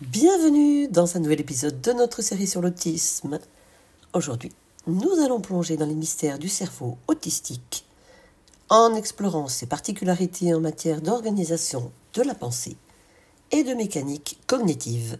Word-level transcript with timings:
Bienvenue 0.00 0.86
dans 0.86 1.16
un 1.16 1.18
nouvel 1.18 1.40
épisode 1.40 1.80
de 1.80 1.92
notre 1.92 2.22
série 2.22 2.46
sur 2.46 2.62
l'autisme. 2.62 3.40
Aujourd'hui, 4.12 4.52
nous 4.86 5.10
allons 5.24 5.40
plonger 5.40 5.76
dans 5.76 5.86
les 5.86 5.94
mystères 5.96 6.38
du 6.38 6.48
cerveau 6.48 6.96
autistique 7.08 7.84
en 8.68 8.94
explorant 8.94 9.48
ses 9.48 9.66
particularités 9.66 10.54
en 10.54 10.60
matière 10.60 11.00
d'organisation 11.00 11.90
de 12.14 12.22
la 12.22 12.36
pensée 12.36 12.76
et 13.50 13.64
de 13.64 13.74
mécanique 13.74 14.38
cognitive. 14.46 15.18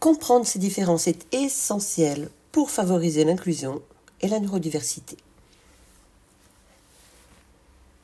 Comprendre 0.00 0.44
ces 0.44 0.58
différences 0.58 1.06
est 1.06 1.32
essentiel 1.32 2.30
pour 2.50 2.72
favoriser 2.72 3.22
l'inclusion 3.22 3.82
et 4.20 4.26
la 4.26 4.40
neurodiversité. 4.40 5.16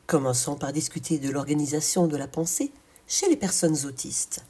Commençons 0.07 0.55
par 0.55 0.71
discuter 0.71 1.17
de 1.17 1.29
l'organisation 1.29 2.07
de 2.07 2.15
la 2.15 2.29
pensée 2.29 2.71
chez 3.05 3.27
les 3.27 3.35
personnes 3.35 3.85
autistes. 3.85 4.41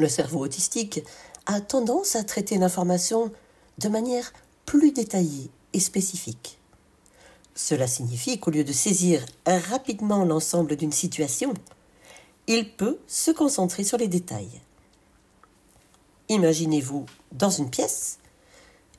Le 0.00 0.08
cerveau 0.08 0.42
autistique 0.42 1.04
a 1.44 1.60
tendance 1.60 2.16
à 2.16 2.24
traiter 2.24 2.56
l'information 2.56 3.30
de 3.76 3.88
manière 3.90 4.32
plus 4.64 4.92
détaillée 4.92 5.50
et 5.74 5.78
spécifique. 5.78 6.58
Cela 7.54 7.86
signifie 7.86 8.40
qu'au 8.40 8.50
lieu 8.50 8.64
de 8.64 8.72
saisir 8.72 9.22
rapidement 9.44 10.24
l'ensemble 10.24 10.76
d'une 10.76 10.90
situation, 10.90 11.52
il 12.46 12.72
peut 12.72 12.98
se 13.06 13.30
concentrer 13.30 13.84
sur 13.84 13.98
les 13.98 14.08
détails. 14.08 14.62
Imaginez-vous 16.30 17.04
dans 17.32 17.50
une 17.50 17.68
pièce 17.68 18.20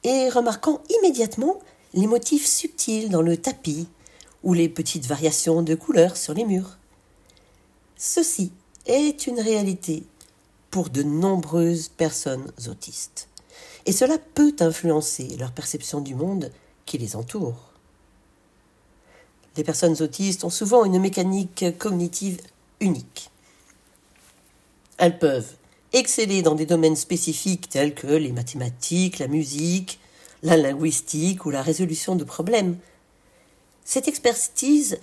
et 0.03 0.29
remarquant 0.29 0.83
immédiatement 0.99 1.57
les 1.95 2.05
motifs 2.05 2.45
subtils 2.45 3.09
dans 3.09 3.23
le 3.23 3.37
tapis 3.37 3.87
ou 4.43 4.53
les 4.53 4.69
petites 4.69 5.07
variations 5.07 5.63
de 5.63 5.73
couleurs 5.73 6.15
sur 6.15 6.35
les 6.35 6.45
murs. 6.45 6.77
Ceci 7.97 8.51
est 8.85 9.25
une 9.25 9.39
réalité 9.39 10.03
pour 10.71 10.89
de 10.89 11.03
nombreuses 11.03 11.89
personnes 11.89 12.51
autistes. 12.67 13.27
Et 13.85 13.91
cela 13.91 14.17
peut 14.17 14.55
influencer 14.59 15.35
leur 15.37 15.51
perception 15.51 16.01
du 16.01 16.15
monde 16.15 16.51
qui 16.85 16.97
les 16.97 17.15
entoure. 17.15 17.71
Les 19.57 19.63
personnes 19.63 20.01
autistes 20.01 20.45
ont 20.45 20.49
souvent 20.49 20.85
une 20.85 20.99
mécanique 20.99 21.65
cognitive 21.77 22.39
unique. 22.79 23.29
Elles 24.97 25.19
peuvent 25.19 25.55
exceller 25.93 26.41
dans 26.41 26.55
des 26.55 26.65
domaines 26.65 26.95
spécifiques 26.95 27.67
tels 27.67 27.93
que 27.93 28.07
les 28.07 28.31
mathématiques, 28.31 29.19
la 29.19 29.27
musique, 29.27 29.99
la 30.41 30.55
linguistique 30.55 31.45
ou 31.45 31.49
la 31.49 31.61
résolution 31.61 32.15
de 32.15 32.23
problèmes. 32.23 32.77
Cette 33.83 34.07
expertise 34.07 34.99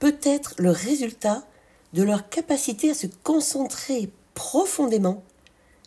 peut 0.00 0.18
être 0.22 0.54
le 0.58 0.70
résultat 0.70 1.46
de 1.92 2.02
leur 2.02 2.28
capacité 2.28 2.90
à 2.90 2.94
se 2.94 3.06
concentrer 3.22 4.10
profondément 4.42 5.22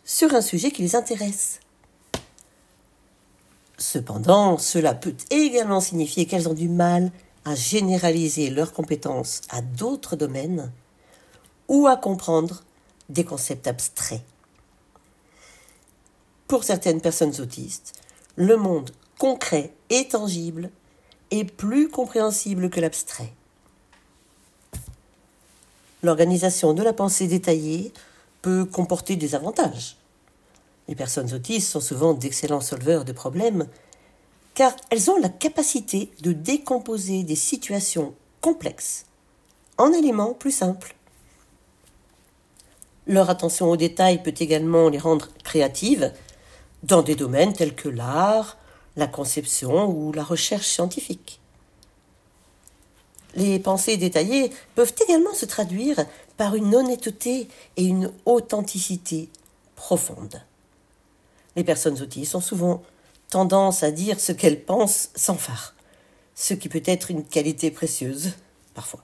sur 0.06 0.34
un 0.34 0.40
sujet 0.40 0.70
qui 0.70 0.80
les 0.80 0.96
intéresse. 0.96 1.60
Cependant, 3.76 4.56
cela 4.56 4.94
peut 4.94 5.14
également 5.28 5.82
signifier 5.82 6.24
qu'elles 6.24 6.48
ont 6.48 6.54
du 6.54 6.70
mal 6.70 7.12
à 7.44 7.54
généraliser 7.54 8.48
leurs 8.48 8.72
compétences 8.72 9.42
à 9.50 9.60
d'autres 9.60 10.16
domaines 10.16 10.72
ou 11.68 11.86
à 11.86 11.98
comprendre 11.98 12.64
des 13.10 13.26
concepts 13.26 13.66
abstraits. 13.66 14.22
Pour 16.48 16.64
certaines 16.64 17.02
personnes 17.02 17.38
autistes, 17.42 17.92
le 18.36 18.56
monde 18.56 18.90
concret 19.18 19.74
et 19.90 20.08
tangible 20.08 20.70
est 21.30 21.44
plus 21.44 21.90
compréhensible 21.90 22.70
que 22.70 22.80
l'abstrait. 22.80 23.34
L'organisation 26.02 26.72
de 26.72 26.82
la 26.82 26.94
pensée 26.94 27.26
détaillée 27.26 27.92
comporter 28.64 29.16
des 29.16 29.34
avantages. 29.34 29.96
Les 30.88 30.94
personnes 30.94 31.32
autistes 31.34 31.70
sont 31.70 31.80
souvent 31.80 32.14
d'excellents 32.14 32.60
solveurs 32.60 33.04
de 33.04 33.12
problèmes 33.12 33.66
car 34.54 34.74
elles 34.90 35.10
ont 35.10 35.18
la 35.18 35.28
capacité 35.28 36.10
de 36.22 36.32
décomposer 36.32 37.22
des 37.24 37.36
situations 37.36 38.14
complexes 38.40 39.04
en 39.78 39.92
éléments 39.92 40.32
plus 40.32 40.52
simples. 40.52 40.94
Leur 43.06 43.30
attention 43.30 43.70
aux 43.70 43.76
détails 43.76 44.22
peut 44.22 44.34
également 44.38 44.88
les 44.88 44.98
rendre 44.98 45.28
créatives 45.44 46.12
dans 46.82 47.02
des 47.02 47.14
domaines 47.14 47.52
tels 47.52 47.74
que 47.74 47.88
l'art, 47.88 48.56
la 48.96 49.06
conception 49.06 49.86
ou 49.86 50.12
la 50.12 50.24
recherche 50.24 50.66
scientifique. 50.66 51.40
Les 53.36 53.58
pensées 53.58 53.98
détaillées 53.98 54.50
peuvent 54.74 54.94
également 55.06 55.34
se 55.34 55.44
traduire 55.44 56.04
par 56.36 56.54
une 56.56 56.74
honnêteté 56.74 57.48
et 57.76 57.84
une 57.84 58.10
authenticité 58.24 59.28
profonde. 59.76 60.42
Les 61.54 61.64
personnes 61.64 62.00
autistes 62.02 62.34
ont 62.34 62.40
souvent 62.40 62.82
tendance 63.28 63.82
à 63.82 63.90
dire 63.90 64.20
ce 64.20 64.32
qu'elles 64.32 64.62
pensent 64.62 65.10
sans 65.14 65.36
phare, 65.36 65.74
ce 66.34 66.54
qui 66.54 66.68
peut 66.68 66.82
être 66.86 67.10
une 67.10 67.24
qualité 67.24 67.70
précieuse, 67.70 68.32
parfois. 68.74 69.00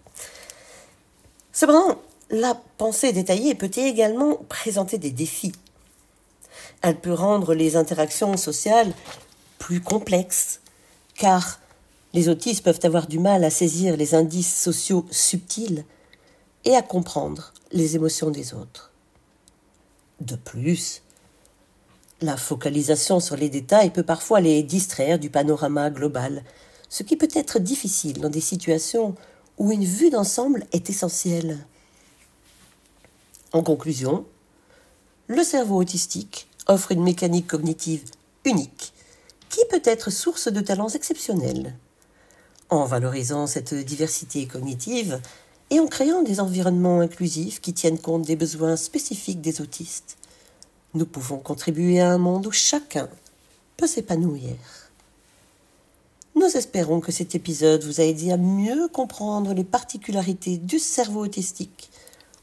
Cependant, 1.53 2.01
la 2.31 2.59
pensée 2.79 3.13
détaillée 3.13 3.55
peut 3.55 3.71
également 3.77 4.37
présenter 4.49 4.97
des 4.97 5.11
défis. 5.11 5.53
Elle 6.81 6.99
peut 6.99 7.13
rendre 7.13 7.55
les 7.55 7.77
interactions 7.77 8.37
sociales 8.39 8.93
plus 9.59 9.81
complexes, 9.81 10.61
car 11.15 11.61
les 12.15 12.29
autistes 12.29 12.65
peuvent 12.65 12.81
avoir 12.83 13.07
du 13.07 13.19
mal 13.19 13.45
à 13.45 13.51
saisir 13.51 13.97
les 13.97 14.15
indices 14.15 14.55
sociaux 14.55 15.07
subtils 15.11 15.85
et 16.65 16.77
à 16.77 16.83
comprendre 16.83 17.53
les 17.73 17.97
émotions 17.97 18.31
des 18.31 18.55
autres. 18.55 18.93
De 20.21 20.37
plus, 20.37 21.03
la 22.21 22.37
focalisation 22.37 23.19
sur 23.19 23.37
les 23.37 23.49
détails 23.49 23.91
peut 23.91 24.05
parfois 24.05 24.41
les 24.41 24.63
distraire 24.63 25.19
du 25.19 25.31
panorama 25.31 25.91
global, 25.91 26.45
ce 26.89 27.03
qui 27.03 27.17
peut 27.17 27.29
être 27.35 27.59
difficile 27.59 28.21
dans 28.21 28.29
des 28.29 28.41
situations 28.41 29.15
où 29.59 29.73
une 29.73 29.85
vue 29.85 30.11
d'ensemble 30.11 30.67
est 30.73 30.91
essentielle. 30.91 31.67
En 33.53 33.63
conclusion, 33.63 34.25
le 35.27 35.43
cerveau 35.43 35.81
autistique 35.81 36.49
offre 36.69 36.93
une 36.93 37.03
mécanique 37.03 37.49
cognitive 37.49 38.05
unique 38.45 38.93
qui 39.49 39.61
peut 39.71 39.83
être 39.85 40.11
source 40.11 40.49
de 40.49 40.61
talents 40.61 40.89
exceptionnels. 40.89 41.75
En 42.73 42.87
valorisant 42.87 43.47
cette 43.47 43.75
diversité 43.75 44.47
cognitive, 44.47 45.21
et 45.69 45.79
en 45.79 45.87
créant 45.87 46.23
des 46.23 46.41
environnements 46.41 47.01
inclusifs 47.01 47.61
qui 47.61 47.75
tiennent 47.75 47.99
compte 47.99 48.23
des 48.23 48.35
besoins 48.35 48.77
spécifiques 48.77 49.43
des 49.43 49.61
autistes, 49.61 50.17
nous 50.95 51.05
pouvons 51.05 51.37
contribuer 51.37 52.01
à 52.01 52.11
un 52.11 52.17
monde 52.17 52.47
où 52.47 52.51
chacun 52.51 53.11
peut 53.77 53.87
s'épanouir. 53.87 54.57
Nous 56.35 56.47
espérons 56.47 57.01
que 57.01 57.13
cet 57.13 57.35
épisode 57.35 57.85
vous 57.85 58.01
a 58.01 58.05
aidé 58.05 58.33
à 58.33 58.39
mieux 58.39 58.89
comprendre 58.89 59.53
les 59.53 59.65
particularités 59.65 60.57
du 60.57 60.79
cerveau 60.79 61.27
autistique 61.27 61.91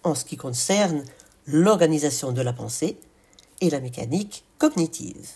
en 0.03 0.13
ce 0.13 0.25
qui 0.25 0.37
concerne 0.37 1.03
l'organisation 1.47 2.33
de 2.33 2.43
la 2.43 2.53
pensée 2.53 2.99
et 3.61 3.71
la 3.71 3.79
mécanique 3.79 4.43
cognitive. 4.59 5.27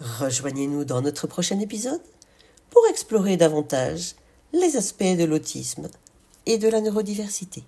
Rejoignez-nous 0.00 0.84
dans 0.84 1.00
notre 1.00 1.28
prochain 1.28 1.60
épisode 1.60 2.02
pour 2.74 2.86
explorer 2.88 3.36
davantage 3.36 4.16
les 4.52 4.76
aspects 4.76 5.04
de 5.04 5.24
l'autisme 5.24 5.88
et 6.44 6.58
de 6.58 6.68
la 6.68 6.80
neurodiversité. 6.80 7.62